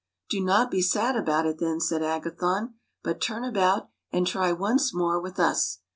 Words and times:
"Do 0.31 0.41
not 0.43 0.71
be 0.71 0.81
sad 0.81 1.15
about 1.15 1.45
it, 1.45 1.59
then," 1.59 1.79
said 1.79 2.01
Agathon,." 2.01 2.73
but 3.03 3.21
turn 3.21 3.43
about 3.43 3.89
and 4.11 4.25
try 4.25 4.51
once 4.51 4.95
more 4.95 5.21
with 5.21 5.39
us. 5.39 5.81